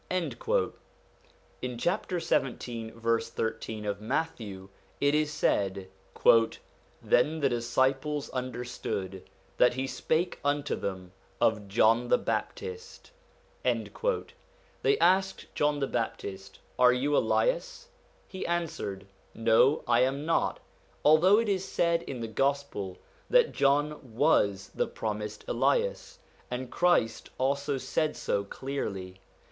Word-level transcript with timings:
1 0.09 0.33
In 1.61 1.77
chapter 1.77 2.19
17, 2.19 2.91
verse 2.99 3.29
13 3.29 3.85
of 3.85 4.01
Matthew, 4.01 4.69
it 4.99 5.13
is 5.13 5.31
said: 5.31 5.89
'Then 7.03 7.39
the 7.39 7.49
disciples 7.49 8.31
understood 8.31 9.29
that 9.57 9.75
he 9.75 9.85
spake 9.85 10.39
unto 10.43 10.75
them 10.75 11.11
of 11.39 11.67
John 11.67 12.07
the 12.07 12.17
Baptist.' 12.17 13.11
They 13.61 14.97
asked 14.99 15.53
John 15.53 15.79
the 15.79 15.85
Baptist:' 15.85 16.57
Are 16.79 16.91
you 16.93 17.15
Elias?' 17.15 17.89
He 18.35 18.43
answered: 18.47 19.05
'No, 19.35 19.83
I 19.87 19.99
am 19.99 20.25
not/ 20.25 20.59
although 21.05 21.37
it 21.37 21.47
is 21.47 21.63
said 21.63 22.01
in 22.01 22.21
the 22.21 22.27
Gospel 22.27 22.97
that 23.29 23.51
John 23.51 24.15
was 24.15 24.69
the 24.73 24.87
promised 24.87 25.45
Elias, 25.47 26.17
and 26.49 26.71
Christ 26.71 27.29
also 27.37 27.77
said 27.77 28.17
so 28.17 28.43
clearly. 28.43 29.19